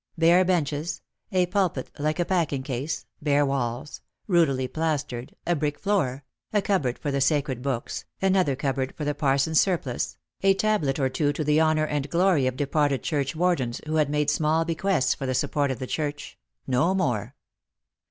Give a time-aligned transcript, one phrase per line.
[0.17, 0.99] Bare benches,
[1.31, 6.97] a pulpit like a packing case, bare walls, rudely plastered, a brick floor, a cupboard
[6.97, 11.43] for the sacred books, another cupboard for the parson's surplice, a tablet or two to
[11.43, 15.69] the honour and glory of departed churchwardens who had made small bequests for the support
[15.69, 16.35] of the church—
[16.75, 17.35] no more.